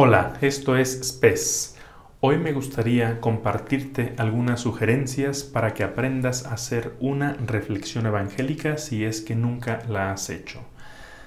Hola, 0.00 0.34
esto 0.42 0.76
es 0.76 1.00
SPES. 1.02 1.76
Hoy 2.20 2.38
me 2.38 2.52
gustaría 2.52 3.20
compartirte 3.20 4.14
algunas 4.16 4.60
sugerencias 4.60 5.42
para 5.42 5.74
que 5.74 5.82
aprendas 5.82 6.46
a 6.46 6.54
hacer 6.54 6.94
una 7.00 7.32
reflexión 7.32 8.06
evangélica 8.06 8.78
si 8.78 9.04
es 9.04 9.20
que 9.20 9.34
nunca 9.34 9.80
la 9.88 10.12
has 10.12 10.30
hecho. 10.30 10.60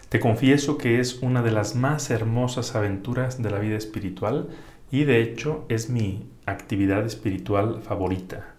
Te 0.07 0.21
confieso 0.21 0.77
que 0.77 1.01
es 1.01 1.21
una 1.21 1.41
de 1.41 1.51
las 1.51 1.75
más 1.75 2.09
hermosas 2.11 2.73
aventuras 2.73 3.43
de 3.43 3.51
la 3.51 3.59
vida 3.59 3.75
espiritual 3.75 4.47
y 4.89 5.03
de 5.03 5.21
hecho 5.21 5.65
es 5.67 5.89
mi 5.89 6.29
actividad 6.45 7.05
espiritual 7.05 7.81
favorita. 7.81 8.55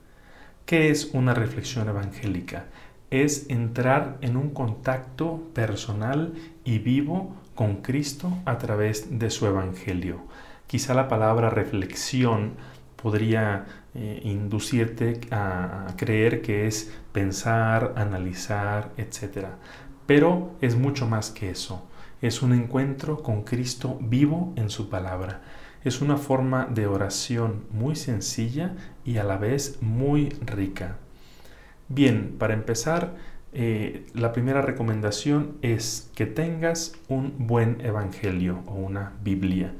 ¿Qué 0.66 0.90
es 0.90 1.06
una 1.14 1.32
reflexión 1.32 1.88
evangélica? 1.88 2.66
Es 3.12 3.50
entrar 3.50 4.16
en 4.22 4.38
un 4.38 4.54
contacto 4.54 5.42
personal 5.52 6.32
y 6.64 6.78
vivo 6.78 7.36
con 7.54 7.82
Cristo 7.82 8.32
a 8.46 8.56
través 8.56 9.18
de 9.18 9.28
su 9.28 9.44
Evangelio. 9.46 10.22
Quizá 10.66 10.94
la 10.94 11.08
palabra 11.08 11.50
reflexión 11.50 12.54
podría 12.96 13.66
eh, 13.94 14.22
inducirte 14.24 15.20
a, 15.30 15.88
a 15.90 15.96
creer 15.96 16.40
que 16.40 16.66
es 16.66 16.90
pensar, 17.12 17.92
analizar, 17.96 18.92
etc. 18.96 19.48
Pero 20.06 20.52
es 20.62 20.74
mucho 20.74 21.06
más 21.06 21.30
que 21.30 21.50
eso. 21.50 21.86
Es 22.22 22.40
un 22.40 22.54
encuentro 22.54 23.22
con 23.22 23.42
Cristo 23.42 23.98
vivo 24.00 24.54
en 24.56 24.70
su 24.70 24.88
palabra. 24.88 25.42
Es 25.84 26.00
una 26.00 26.16
forma 26.16 26.64
de 26.64 26.86
oración 26.86 27.66
muy 27.72 27.94
sencilla 27.94 28.74
y 29.04 29.18
a 29.18 29.24
la 29.24 29.36
vez 29.36 29.82
muy 29.82 30.30
rica. 30.46 30.96
Bien, 31.94 32.36
para 32.38 32.54
empezar, 32.54 33.16
eh, 33.52 34.06
la 34.14 34.32
primera 34.32 34.62
recomendación 34.62 35.58
es 35.60 36.10
que 36.14 36.24
tengas 36.24 36.94
un 37.08 37.34
buen 37.46 37.82
evangelio 37.82 38.60
o 38.66 38.76
una 38.76 39.12
Biblia. 39.22 39.74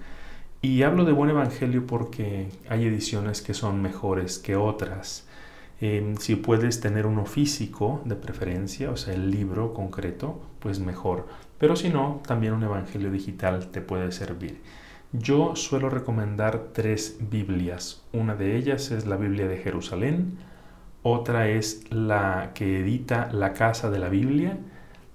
Y 0.61 0.83
hablo 0.83 1.07
de 1.07 1.13
buen 1.13 1.31
evangelio 1.31 1.87
porque 1.87 2.51
hay 2.69 2.85
ediciones 2.85 3.41
que 3.41 3.55
son 3.55 3.81
mejores 3.81 4.39
que 4.39 4.57
otras. 4.57 5.27
Em, 5.81 6.19
si 6.19 6.37
puedes 6.37 6.81
tener 6.81 7.07
uno 7.07 7.25
físico 7.25 8.03
de 8.05 8.17
preferencia, 8.17 8.91
o 8.91 8.99
sea, 8.99 9.15
el 9.15 9.31
libro 9.31 9.73
concreto, 9.73 10.39
pues 10.59 10.81
mejor. 10.81 11.27
Pero 11.57 11.77
si 11.77 11.89
no, 11.89 12.21
también 12.27 12.53
un 12.53 12.63
evangelio 12.63 13.11
digital 13.11 13.71
te 13.71 13.81
puede 13.81 14.13
servir. 14.13 14.61
Yo 15.13 15.57
suelo 15.57 15.89
recomendar 15.89 16.73
tres 16.75 17.17
Biblias. 17.31 18.03
Una 18.13 18.35
de 18.37 18.59
ellas 18.59 18.91
es 18.91 19.07
la 19.07 19.17
Biblia 19.17 19.49
de 19.49 19.57
Jerusalén, 19.57 20.37
otra 21.03 21.49
es 21.49 21.91
la 21.91 22.53
que 22.55 22.81
edita 22.81 23.29
la 23.33 23.53
Casa 23.53 23.91
de 23.91 23.99
la 23.99 24.09
Biblia 24.09 24.59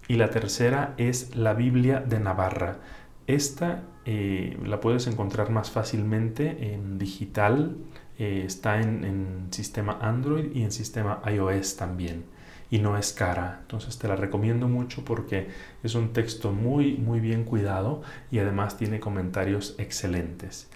y 0.08 0.16
la 0.16 0.30
tercera 0.30 0.94
es 0.98 1.36
la 1.36 1.54
Biblia 1.54 2.02
de 2.02 2.20
Navarra. 2.20 2.78
Esta 3.26 3.84
eh, 4.06 4.58
la 4.66 4.80
puedes 4.80 5.08
encontrar 5.08 5.50
más 5.50 5.72
fácilmente 5.72 6.74
en 6.74 6.98
digital, 6.98 7.76
eh, 8.18 8.44
está 8.46 8.80
en, 8.82 9.04
en, 9.04 9.48
sistema 9.52 9.98
Android 10.02 10.56
y 10.56 10.64
en 10.64 10.72
sistema 10.72 11.22
iOS 11.26 11.76
también 11.76 12.26
y 12.70 12.80
no 12.80 12.98
es 12.98 13.14
cara. 13.14 13.60
Entonces 13.62 13.98
te 13.98 14.08
la 14.08 14.16
recomiendo 14.16 14.68
mucho 14.68 15.04
porque 15.06 15.50
es 15.84 15.96
un 15.96 16.14
texto 16.14 16.52
muy 16.52 16.98
muy 16.98 17.20
bien 17.20 17.44
cuidado 17.44 18.02
y 18.32 18.40
además 18.40 18.78
tiene 18.78 19.00
comentarios 19.00 19.76
excelentes. 19.78 20.70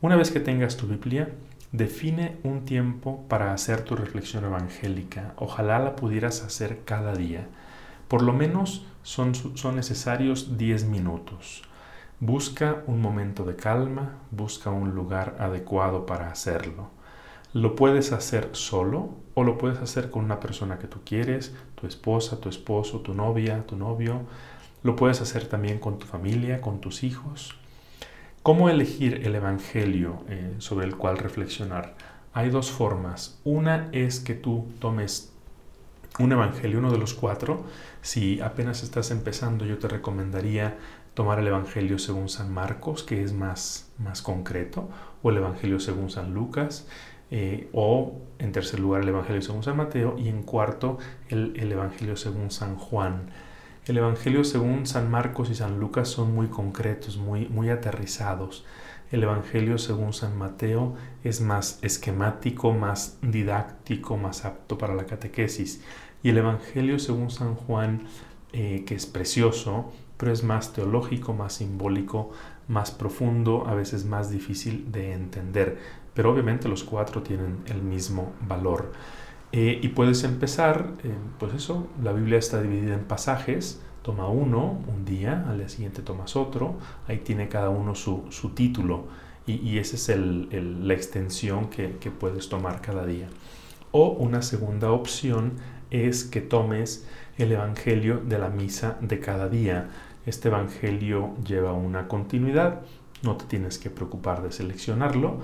Una 0.00 0.16
vez 0.16 0.30
que 0.30 0.40
tengas 0.40 0.76
tu 0.76 0.86
Biblia, 0.86 1.28
Define 1.72 2.38
un 2.42 2.64
tiempo 2.64 3.24
para 3.28 3.52
hacer 3.52 3.82
tu 3.82 3.94
reflexión 3.94 4.44
evangélica. 4.44 5.34
Ojalá 5.36 5.78
la 5.78 5.94
pudieras 5.94 6.42
hacer 6.42 6.80
cada 6.84 7.14
día. 7.14 7.46
Por 8.08 8.22
lo 8.22 8.32
menos 8.32 8.84
son, 9.04 9.36
son 9.36 9.76
necesarios 9.76 10.58
10 10.58 10.86
minutos. 10.86 11.62
Busca 12.18 12.82
un 12.88 13.00
momento 13.00 13.44
de 13.44 13.54
calma, 13.54 14.16
busca 14.32 14.70
un 14.70 14.96
lugar 14.96 15.36
adecuado 15.38 16.06
para 16.06 16.32
hacerlo. 16.32 16.90
Lo 17.52 17.76
puedes 17.76 18.10
hacer 18.10 18.48
solo 18.50 19.10
o 19.34 19.44
lo 19.44 19.56
puedes 19.56 19.78
hacer 19.78 20.10
con 20.10 20.24
una 20.24 20.40
persona 20.40 20.80
que 20.80 20.88
tú 20.88 20.98
quieres, 21.04 21.54
tu 21.76 21.86
esposa, 21.86 22.40
tu 22.40 22.48
esposo, 22.48 22.98
tu 23.00 23.14
novia, 23.14 23.64
tu 23.64 23.76
novio. 23.76 24.22
Lo 24.82 24.96
puedes 24.96 25.20
hacer 25.20 25.46
también 25.46 25.78
con 25.78 26.00
tu 26.00 26.06
familia, 26.06 26.60
con 26.60 26.80
tus 26.80 27.04
hijos. 27.04 27.54
¿Cómo 28.42 28.70
elegir 28.70 29.20
el 29.26 29.34
Evangelio 29.34 30.24
eh, 30.30 30.54
sobre 30.58 30.86
el 30.86 30.96
cual 30.96 31.18
reflexionar? 31.18 31.94
Hay 32.32 32.48
dos 32.48 32.70
formas. 32.70 33.38
Una 33.44 33.90
es 33.92 34.18
que 34.18 34.32
tú 34.32 34.66
tomes 34.78 35.34
un 36.18 36.32
Evangelio, 36.32 36.78
uno 36.78 36.90
de 36.90 36.96
los 36.96 37.12
cuatro. 37.12 37.64
Si 38.00 38.40
apenas 38.40 38.82
estás 38.82 39.10
empezando, 39.10 39.66
yo 39.66 39.78
te 39.78 39.88
recomendaría 39.88 40.78
tomar 41.12 41.38
el 41.38 41.48
Evangelio 41.48 41.98
según 41.98 42.30
San 42.30 42.50
Marcos, 42.50 43.02
que 43.02 43.22
es 43.22 43.34
más, 43.34 43.92
más 43.98 44.22
concreto, 44.22 44.88
o 45.22 45.28
el 45.28 45.36
Evangelio 45.36 45.78
según 45.78 46.08
San 46.08 46.32
Lucas, 46.32 46.88
eh, 47.30 47.68
o 47.74 48.22
en 48.38 48.52
tercer 48.52 48.80
lugar 48.80 49.02
el 49.02 49.10
Evangelio 49.10 49.42
según 49.42 49.62
San 49.62 49.76
Mateo, 49.76 50.16
y 50.18 50.28
en 50.28 50.44
cuarto 50.44 50.96
el, 51.28 51.52
el 51.56 51.70
Evangelio 51.72 52.16
según 52.16 52.50
San 52.50 52.76
Juan. 52.76 53.28
El 53.86 53.96
Evangelio 53.96 54.44
según 54.44 54.86
San 54.86 55.10
Marcos 55.10 55.48
y 55.48 55.54
San 55.54 55.80
Lucas 55.80 56.08
son 56.08 56.34
muy 56.34 56.48
concretos, 56.48 57.16
muy, 57.16 57.48
muy 57.48 57.70
aterrizados. 57.70 58.64
El 59.10 59.22
Evangelio 59.22 59.78
según 59.78 60.12
San 60.12 60.36
Mateo 60.36 60.94
es 61.24 61.40
más 61.40 61.78
esquemático, 61.82 62.72
más 62.72 63.18
didáctico, 63.22 64.18
más 64.18 64.44
apto 64.44 64.76
para 64.76 64.94
la 64.94 65.06
catequesis. 65.06 65.82
Y 66.22 66.28
el 66.28 66.38
Evangelio 66.38 66.98
según 66.98 67.30
San 67.30 67.54
Juan, 67.54 68.02
eh, 68.52 68.84
que 68.86 68.94
es 68.94 69.06
precioso, 69.06 69.90
pero 70.18 70.30
es 70.30 70.44
más 70.44 70.74
teológico, 70.74 71.32
más 71.32 71.54
simbólico, 71.54 72.30
más 72.68 72.90
profundo, 72.90 73.66
a 73.66 73.74
veces 73.74 74.04
más 74.04 74.30
difícil 74.30 74.92
de 74.92 75.14
entender. 75.14 75.78
Pero 76.12 76.30
obviamente 76.30 76.68
los 76.68 76.84
cuatro 76.84 77.22
tienen 77.22 77.62
el 77.66 77.82
mismo 77.82 78.34
valor. 78.42 78.92
Eh, 79.52 79.80
y 79.82 79.88
puedes 79.88 80.22
empezar, 80.22 80.92
eh, 81.02 81.12
pues 81.38 81.54
eso, 81.54 81.88
la 82.02 82.12
Biblia 82.12 82.38
está 82.38 82.62
dividida 82.62 82.94
en 82.94 83.04
pasajes, 83.04 83.80
toma 84.02 84.28
uno 84.28 84.78
un 84.86 85.04
día, 85.04 85.44
al 85.48 85.58
día 85.58 85.68
siguiente 85.68 86.02
tomas 86.02 86.36
otro, 86.36 86.76
ahí 87.08 87.18
tiene 87.18 87.48
cada 87.48 87.68
uno 87.68 87.94
su, 87.94 88.24
su 88.30 88.50
título 88.50 89.06
y, 89.46 89.54
y 89.54 89.78
esa 89.78 89.96
es 89.96 90.08
el, 90.08 90.86
la 90.86 90.94
extensión 90.94 91.68
que, 91.68 91.96
que, 91.98 92.10
puedes 92.10 92.48
tomar 92.48 92.80
cada 92.80 93.04
día. 93.04 93.28
O 93.90 94.10
una 94.10 94.42
segunda 94.42 94.92
opción 94.92 95.54
es 95.90 96.24
que 96.24 96.40
tomes 96.40 97.06
el 97.36 97.50
Evangelio 97.50 98.18
de 98.18 98.38
la 98.38 98.50
misa 98.50 98.98
de 99.00 99.18
cada 99.18 99.48
día. 99.48 99.88
Este 100.26 100.48
Evangelio 100.48 101.34
lleva 101.44 101.72
una 101.72 102.06
continuidad, 102.06 102.82
no 103.22 103.36
te 103.36 103.46
tienes 103.46 103.78
que 103.78 103.90
preocupar 103.90 104.42
de 104.42 104.52
seleccionarlo 104.52 105.40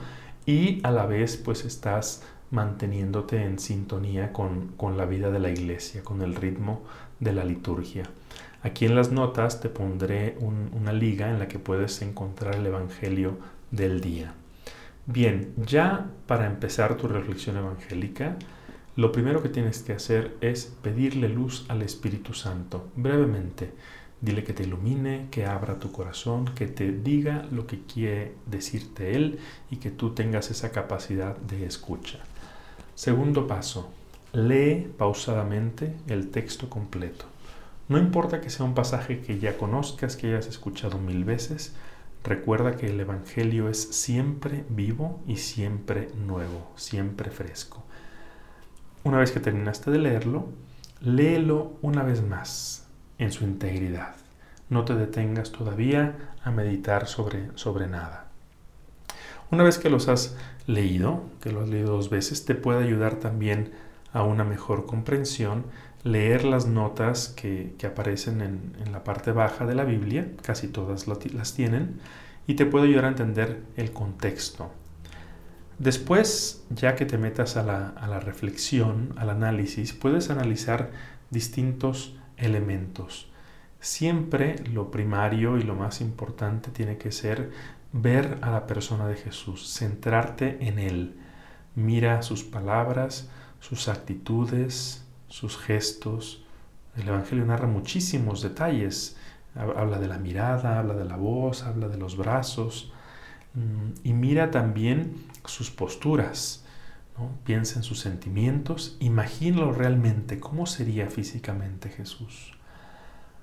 y 0.47 0.81
a 0.85 0.93
la 0.93 1.07
vez 1.07 1.37
pues 1.37 1.65
estás 1.65 2.23
manteniéndote 2.51 3.43
en 3.43 3.59
sintonía 3.59 4.33
con, 4.33 4.69
con, 4.77 4.97
la 4.97 5.07
vida 5.07 5.31
de 5.31 5.39
la 5.39 5.51
iglesia, 5.51 6.03
con 6.03 6.23
el 6.23 6.35
ritmo 6.35 6.83
de 7.21 7.33
la 7.33 7.45
liturgia. 7.45 8.05
Aquí 8.63 8.85
en 8.85 8.95
las 8.95 9.13
notas 9.13 9.61
te 9.61 9.69
pondré 9.69 10.37
un, 10.41 10.71
una 10.73 10.93
liga 10.93 11.31
en 11.31 11.39
la 11.39 11.49
que 11.49 11.59
puedes 11.59 12.03
encontrar 12.03 12.57
el 12.57 12.67
Evangelio 12.67 13.37
del 13.71 14.01
día. 14.01 14.35
Bien, 15.07 15.53
ya 15.57 16.11
para 16.27 16.47
empezar 16.47 16.97
tu 16.97 17.07
reflexión 17.07 17.57
evangélica, 17.57 18.37
lo 18.97 19.13
primero 19.13 19.43
que 19.43 19.49
tienes 19.49 19.83
que 19.83 19.93
hacer 19.93 20.37
es 20.41 20.75
pedirle 20.83 21.29
luz 21.29 21.65
al 21.69 21.83
Espíritu 21.83 22.35
Santo, 22.35 22.91
brevemente. 22.97 23.73
Dile 24.21 24.43
que 24.43 24.55
te 24.55 24.65
ilumine, 24.65 25.29
que 25.31 25.45
abra 25.45 25.79
tu 25.79 25.93
corazón, 25.93 26.47
que 26.47 26.67
te 26.67 26.91
diga 26.91 27.47
lo 27.53 27.67
que 27.67 27.83
quiere 27.83 28.35
decirte 28.47 29.15
Él 29.15 29.39
y 29.71 29.77
que 29.77 29.91
tú 29.91 30.15
tengas 30.15 30.51
esa 30.51 30.73
capacidad 30.73 31.37
de 31.37 31.67
escucha. 31.67 32.21
Segundo 32.97 33.47
paso, 33.47 33.91
lee 34.33 34.91
pausadamente 34.97 35.95
el 36.07 36.31
texto 36.31 36.71
completo. 36.71 37.27
No 37.91 37.99
importa 37.99 38.41
que 38.41 38.49
sea 38.49 38.65
un 38.65 38.73
pasaje 38.73 39.21
que 39.21 39.39
ya 39.39 39.59
conozcas, 39.59 40.17
que 40.17 40.29
hayas 40.29 40.47
escuchado 40.47 40.97
mil 40.97 41.27
veces, 41.27 41.75
recuerda 42.25 42.75
que 42.75 42.87
el 42.87 42.99
Evangelio 42.99 43.69
es 43.69 43.83
siempre 43.83 44.65
vivo 44.71 45.23
y 45.27 45.37
siempre 45.37 46.09
nuevo, 46.17 46.73
siempre 46.75 47.31
fresco. 47.31 47.85
Una 49.05 49.19
vez 49.19 49.31
que 49.31 49.41
terminaste 49.41 49.91
de 49.91 49.99
leerlo, 49.99 50.49
léelo 51.03 51.75
una 51.83 52.03
vez 52.03 52.23
más 52.23 52.89
en 53.19 53.31
su 53.31 53.45
integridad. 53.45 54.17
No 54.71 54.87
te 54.87 54.95
detengas 54.95 55.53
todavía 55.53 56.35
a 56.43 56.51
meditar 56.51 57.07
sobre, 57.09 57.51
sobre 57.57 57.89
nada. 57.89 58.26
Una 59.51 59.63
vez 59.63 59.79
que 59.79 59.91
los 59.91 60.09
has 60.09 60.37
leído, 60.67 61.23
que 61.41 61.53
lo 61.53 61.63
has 61.63 61.69
leído 61.69 61.93
dos 61.93 62.11
veces, 62.11 62.45
te 62.45 62.55
puede 62.55 62.83
ayudar 62.85 63.17
también 63.17 63.73
a 64.13 64.23
una 64.23 64.45
mejor 64.45 64.87
comprensión 64.87 65.65
leer 66.03 66.45
las 66.45 66.67
notas 66.67 67.29
que, 67.29 67.75
que 67.79 67.87
aparecen 67.87 68.41
en, 68.41 68.77
en, 68.85 68.93
la 68.93 69.03
parte 69.03 69.33
baja 69.33 69.67
de 69.67 69.75
la 69.75 69.85
Biblia, 69.85 70.29
casi 70.43 70.69
todas 70.69 71.07
las 71.09 71.55
tienen, 71.55 72.01
y 72.47 72.55
te 72.55 72.65
puede 72.65 72.87
ayudar 72.87 73.07
a 73.07 73.09
entender 73.09 73.63
el 73.77 73.93
contexto. 73.93 74.71
Después, 75.79 76.65
ya 76.71 76.95
que 76.95 77.05
te 77.05 77.19
metas 77.19 77.57
a 77.57 77.63
la, 77.63 77.89
a 77.89 78.07
la 78.07 78.21
reflexión, 78.21 79.15
al 79.17 79.31
análisis, 79.31 79.93
puedes 79.93 80.31
analizar 80.31 80.91
distintos 81.31 82.17
elementos. 82.37 83.29
Siempre 83.81 84.57
lo 84.73 84.91
primario 84.91 85.59
y 85.59 85.63
lo 85.63 85.75
más 85.75 86.01
importante 86.01 86.71
tiene 86.71 86.97
que 86.99 87.13
ser 87.13 87.51
ver 88.01 88.39
a 88.43 88.51
la 88.51 88.67
persona 88.67 89.07
de 89.07 89.17
Jesús, 89.17 89.73
centrarte 89.73 90.59
en 90.61 90.79
Él. 90.79 91.17
Mira 91.75 92.23
sus 92.23 92.45
palabras, 92.45 93.29
sus 93.61 93.89
actitudes, 93.89 95.05
sus 95.29 95.59
gestos. 95.59 96.45
El 96.97 97.09
Evangelio 97.09 97.45
narra 97.45 97.67
muchísimos 97.67 98.43
detalles. 98.43 99.17
Habla 99.55 99.99
de 99.99 100.09
la 100.09 100.19
mirada, 100.19 100.79
habla 100.79 100.95
de 100.95 101.05
la 101.05 101.17
voz, 101.17 101.63
habla 101.63 101.89
de 101.89 101.97
los 101.97 102.17
brazos. 102.17 102.93
Mm, 103.55 103.93
y 104.05 104.13
mira 104.13 104.51
también 104.51 105.15
sus 105.45 105.71
posturas. 105.71 106.65
Piensa 107.45 107.79
en 107.79 107.83
sus 107.83 108.01
sentimientos, 108.01 108.99
imagínalo 109.01 109.73
realmente 109.73 110.39
cómo 110.39 110.67
sería 110.67 111.09
físicamente 111.09 111.89
Jesús. 111.89 112.53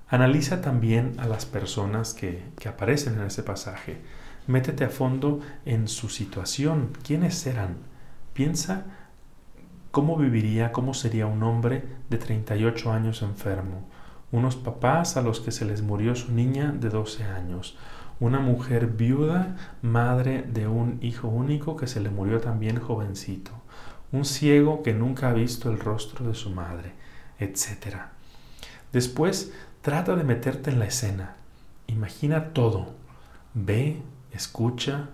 Analiza 0.06 0.60
también 0.60 1.18
a 1.18 1.26
las 1.26 1.44
personas 1.44 2.14
que, 2.14 2.44
que 2.56 2.68
aparecen 2.68 3.14
en 3.14 3.26
ese 3.26 3.42
pasaje. 3.42 4.00
Métete 4.46 4.84
a 4.84 4.90
fondo 4.90 5.40
en 5.64 5.88
su 5.88 6.08
situación, 6.08 6.90
quiénes 7.02 7.46
eran. 7.46 7.76
Piensa 8.34 8.84
cómo 9.90 10.16
viviría, 10.16 10.72
cómo 10.72 10.92
sería 10.92 11.26
un 11.26 11.42
hombre 11.42 11.84
de 12.10 12.18
38 12.18 12.92
años 12.92 13.22
enfermo, 13.22 13.88
unos 14.32 14.56
papás 14.56 15.16
a 15.16 15.22
los 15.22 15.40
que 15.40 15.52
se 15.52 15.64
les 15.64 15.82
murió 15.82 16.16
su 16.16 16.32
niña 16.32 16.72
de 16.72 16.88
12 16.88 17.24
años, 17.24 17.78
una 18.20 18.40
mujer 18.40 18.88
viuda, 18.88 19.56
madre 19.82 20.42
de 20.42 20.66
un 20.66 20.98
hijo 21.00 21.28
único 21.28 21.76
que 21.76 21.86
se 21.86 22.00
le 22.00 22.10
murió 22.10 22.40
también 22.40 22.80
jovencito, 22.80 23.52
un 24.12 24.24
ciego 24.24 24.82
que 24.82 24.92
nunca 24.92 25.30
ha 25.30 25.32
visto 25.32 25.70
el 25.70 25.78
rostro 25.78 26.26
de 26.26 26.34
su 26.34 26.50
madre, 26.50 26.92
etc. 27.38 27.96
Después 28.92 29.52
trata 29.80 30.16
de 30.16 30.24
meterte 30.24 30.70
en 30.70 30.80
la 30.80 30.86
escena. 30.86 31.36
Imagina 31.86 32.52
todo. 32.52 32.94
Ve, 33.54 34.02
escucha. 34.34 35.10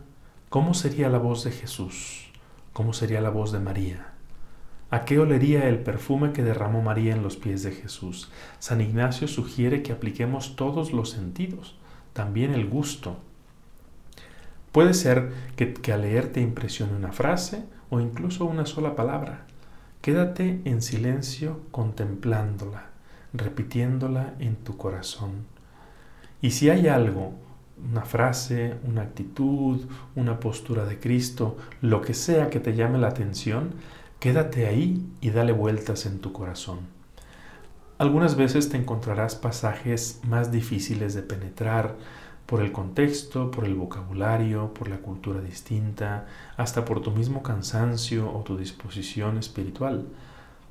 ¿Cómo 0.48 0.74
sería 0.74 1.08
la 1.08 1.18
voz 1.18 1.44
de 1.44 1.52
Jesús? 1.52 2.30
¿Cómo 2.72 2.92
sería 2.92 3.20
la 3.20 3.30
voz 3.30 3.52
de 3.52 3.60
María? 3.60 4.06
¿A 4.90 5.04
qué 5.04 5.20
olería 5.20 5.68
el 5.68 5.78
perfume 5.78 6.32
que 6.32 6.42
derramó 6.42 6.82
María 6.82 7.14
en 7.14 7.22
los 7.22 7.36
pies 7.36 7.62
de 7.62 7.70
Jesús? 7.70 8.30
San 8.58 8.80
Ignacio 8.80 9.28
sugiere 9.28 9.82
que 9.82 9.92
apliquemos 9.92 10.56
todos 10.56 10.92
los 10.92 11.10
sentidos, 11.10 11.76
también 12.12 12.54
el 12.54 12.68
gusto. 12.68 13.18
Puede 14.72 14.94
ser 14.94 15.32
que, 15.54 15.74
que 15.74 15.92
al 15.92 16.02
leer 16.02 16.32
te 16.32 16.40
impresione 16.40 16.96
una 16.96 17.12
frase 17.12 17.64
o 17.90 18.00
incluso 18.00 18.44
una 18.44 18.66
sola 18.66 18.96
palabra. 18.96 19.46
Quédate 20.00 20.60
en 20.64 20.82
silencio 20.82 21.60
contemplándola, 21.70 22.86
repitiéndola 23.32 24.34
en 24.40 24.56
tu 24.56 24.76
corazón. 24.76 25.44
Y 26.42 26.52
si 26.52 26.70
hay 26.70 26.88
algo, 26.88 27.34
una 27.90 28.02
frase, 28.02 28.74
una 28.86 29.02
actitud, 29.02 29.80
una 30.16 30.40
postura 30.40 30.84
de 30.84 30.98
Cristo, 30.98 31.56
lo 31.80 32.00
que 32.02 32.14
sea 32.14 32.50
que 32.50 32.60
te 32.60 32.74
llame 32.74 32.98
la 32.98 33.08
atención, 33.08 33.74
quédate 34.18 34.66
ahí 34.66 35.06
y 35.20 35.30
dale 35.30 35.52
vueltas 35.52 36.06
en 36.06 36.20
tu 36.20 36.32
corazón. 36.32 36.80
Algunas 37.98 38.36
veces 38.36 38.68
te 38.70 38.76
encontrarás 38.76 39.34
pasajes 39.34 40.20
más 40.26 40.50
difíciles 40.50 41.14
de 41.14 41.22
penetrar, 41.22 41.96
por 42.50 42.62
el 42.62 42.72
contexto, 42.72 43.52
por 43.52 43.64
el 43.64 43.76
vocabulario, 43.76 44.74
por 44.74 44.88
la 44.88 44.96
cultura 44.96 45.40
distinta, 45.40 46.26
hasta 46.56 46.84
por 46.84 47.00
tu 47.00 47.12
mismo 47.12 47.44
cansancio 47.44 48.28
o 48.28 48.42
tu 48.42 48.56
disposición 48.56 49.38
espiritual. 49.38 50.08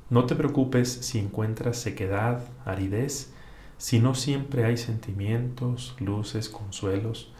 No 0.10 0.26
te 0.26 0.36
preocupes 0.36 0.92
si 0.92 1.20
encuentras 1.20 1.78
sequedad, 1.78 2.42
aridez, 2.66 3.32
si 3.80 4.00
no 4.00 4.14
siempre 4.14 4.66
hay 4.66 4.76
sentimientos, 4.76 5.96
luces, 6.00 6.50
consuelos. 6.50 7.32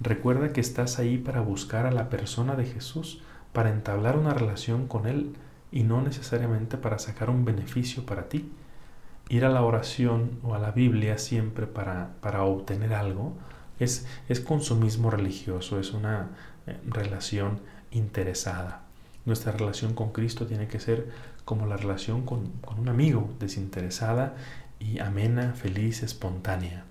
Recuerda 0.00 0.52
que 0.52 0.60
estás 0.60 0.98
ahí 0.98 1.18
para 1.18 1.40
buscar 1.40 1.86
a 1.86 1.92
la 1.92 2.10
persona 2.10 2.56
de 2.56 2.66
Jesús, 2.66 3.22
para 3.52 3.70
entablar 3.70 4.18
una 4.18 4.34
relación 4.34 4.88
con 4.88 5.06
Él 5.06 5.36
y 5.70 5.84
no 5.84 6.02
necesariamente 6.02 6.76
para 6.76 6.98
sacar 6.98 7.30
un 7.30 7.44
beneficio 7.44 8.04
para 8.04 8.28
ti. 8.28 8.50
Ir 9.28 9.44
a 9.44 9.50
la 9.50 9.62
oración 9.62 10.40
o 10.42 10.56
a 10.56 10.58
la 10.58 10.72
Biblia 10.72 11.16
siempre 11.16 11.68
para, 11.68 12.10
para 12.20 12.42
obtener 12.42 12.92
algo 12.92 13.32
es, 13.78 14.04
consumismo 14.44 15.10
religioso, 15.10 15.78
es 15.78 15.92
una 15.92 16.30
eh, 16.66 16.76
relación 16.86 17.60
interesada. 17.92 18.82
Nuestra 19.26 19.52
relación 19.52 19.94
con 19.94 20.10
Cristo 20.10 20.44
tiene 20.46 20.66
que 20.66 20.80
ser 20.80 21.08
como 21.44 21.66
la 21.66 21.76
relación 21.76 22.24
con, 22.24 22.50
con 22.62 22.80
un 22.80 22.88
amigo, 22.88 23.30
desinteresada 23.38 24.34
y 24.84 25.00
amena, 25.00 25.54
feliz, 25.54 26.02
espontánea. 26.02 26.84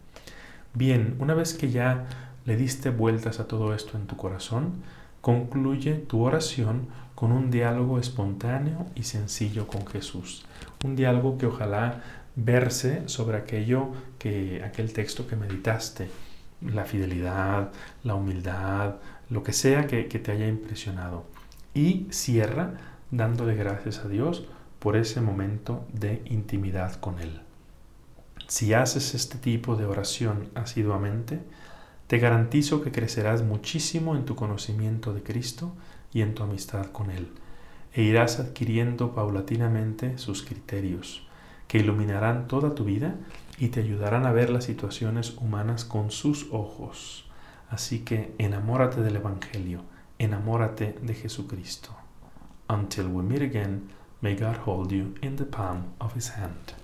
Bien, 0.74 1.16
una 1.20 1.34
vez 1.34 1.54
que 1.54 1.70
ya 1.70 2.08
le 2.46 2.58
diste 2.58 2.90
vueltas 2.90 3.40
a 3.40 3.48
todo 3.48 3.74
esto 3.74 3.98
en 3.98 4.08
tu 4.08 4.18
corazón, 4.18 4.74
concluye 5.22 5.94
tu 5.94 6.24
oración 6.24 6.88
con 7.16 7.32
un 7.32 7.52
diálogo 7.52 8.00
espontáneo 8.00 8.88
y 8.96 9.04
sencillo 9.04 9.68
con 9.68 9.86
Jesús. 9.88 10.46
Un 10.84 10.96
diálogo 10.96 11.38
que 11.38 11.46
ojalá 11.46 12.02
verse 12.36 13.08
sobre 13.08 13.38
aquello 13.38 13.90
que 14.18 14.64
aquel 14.64 14.92
texto 14.92 15.28
que 15.28 15.36
meditaste 15.36 16.10
la 16.62 16.86
fidelidad, 16.86 17.72
la 18.04 18.16
humildad, 18.16 18.96
lo 19.30 19.44
que 19.44 19.54
sea 19.54 19.88
que, 19.88 20.04
te 20.04 20.32
haya 20.32 20.48
impresionado. 20.48 21.26
Y 21.74 22.08
cierra 22.10 22.74
dándole 23.12 23.56
gracias 23.56 24.00
a 24.00 24.08
Dios 24.08 24.46
por 24.80 24.98
ese 24.98 25.22
momento 25.22 25.86
de 25.94 26.22
intimidad 26.26 26.96
con 26.96 27.20
Él. 27.20 27.42
Si 28.48 28.74
haces 28.74 29.16
este 29.16 29.38
tipo 29.38 29.76
de 29.76 29.86
oración 29.86 30.50
asiduamente, 30.56 31.40
te 32.08 32.20
garantizo 32.20 32.82
que 32.82 32.92
crecerás 32.92 33.44
muchísimo 33.44 34.16
en 34.16 34.26
tu 34.26 34.36
conocimiento 34.36 35.14
de 35.14 35.24
Cristo 35.24 35.74
y 36.12 36.22
en 36.22 36.36
tu 36.36 36.44
amistad 36.44 36.88
con 36.88 37.10
Él, 37.10 37.30
e 37.94 38.04
irás 38.04 38.40
adquiriendo 38.40 39.16
paulatinamente 39.16 40.18
sus 40.18 40.44
criterios, 40.44 41.28
que 41.68 41.80
iluminarán 41.80 42.48
toda 42.48 42.76
tu 42.76 42.84
vida 42.84 43.16
y 43.58 43.70
te 43.70 43.80
ayudarán 43.80 44.26
a 44.26 44.32
ver 44.32 44.50
las 44.50 44.66
situaciones 44.66 45.36
humanas 45.38 45.86
con 45.86 46.12
sus 46.12 46.48
ojos. 46.52 47.26
Así 47.70 48.00
que 48.00 48.36
enamórate 48.38 49.02
del 49.02 49.16
Evangelio, 49.16 49.82
enamórate 50.20 50.96
de 51.02 51.14
Jesucristo. 51.16 51.96
Until 52.70 53.08
we 53.08 53.24
meet 53.24 53.42
again, 53.42 53.90
may 54.22 54.36
God 54.36 54.58
hold 54.66 54.92
you 54.92 55.16
in 55.22 55.36
the 55.38 55.46
palm 55.46 55.94
of 56.00 56.16
his 56.16 56.30
hand. 56.30 56.83